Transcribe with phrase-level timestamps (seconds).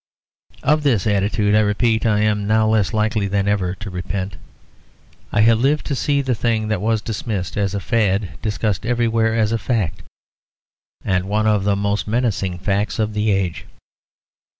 [0.63, 4.35] Of this attitude, I repeat, I am now less likely than ever to repent.
[5.31, 9.35] I have lived to see the thing that was dismissed as a fad discussed everywhere
[9.35, 10.01] as a fact;
[11.05, 13.67] and one of the most menacing facts of the age.